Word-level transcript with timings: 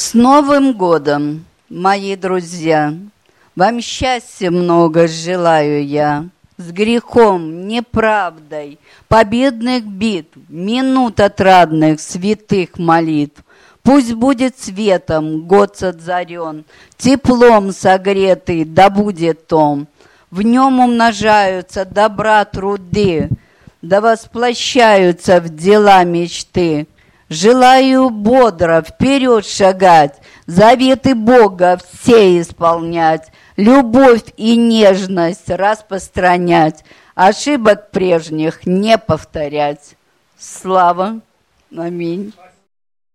С 0.00 0.14
Новым 0.14 0.74
годом, 0.74 1.44
мои 1.68 2.14
друзья! 2.14 2.94
Вам 3.56 3.80
счастья 3.80 4.48
много 4.52 5.08
желаю 5.08 5.84
я, 5.84 6.26
С 6.56 6.70
грехом, 6.70 7.66
неправдой, 7.66 8.78
победных 9.08 9.84
битв, 9.84 10.38
Минут 10.48 11.18
отрадных, 11.18 11.98
святых 11.98 12.78
молитв. 12.78 13.42
Пусть 13.82 14.12
будет 14.12 14.56
светом 14.56 15.48
год 15.48 15.76
сотзарен, 15.76 16.64
Теплом 16.96 17.72
согретый, 17.72 18.64
да 18.64 18.90
будет 18.90 19.48
том. 19.48 19.88
В 20.30 20.42
нем 20.42 20.78
умножаются 20.78 21.84
добра 21.84 22.44
труды, 22.44 23.30
Да 23.82 24.00
восплощаются 24.00 25.40
в 25.40 25.48
дела 25.48 26.04
мечты. 26.04 26.86
Желаю 27.28 28.08
бодро 28.08 28.82
вперед 28.82 29.44
шагать, 29.44 30.18
Заветы 30.46 31.14
Бога 31.14 31.78
все 31.92 32.40
исполнять, 32.40 33.30
Любовь 33.56 34.24
и 34.36 34.56
нежность 34.56 35.50
распространять, 35.50 36.84
Ошибок 37.14 37.90
прежних 37.90 38.64
не 38.64 38.96
повторять. 38.96 39.96
Слава! 40.38 41.20
Аминь. 41.76 42.32